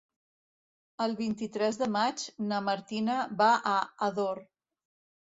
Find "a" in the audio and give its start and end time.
3.73-3.75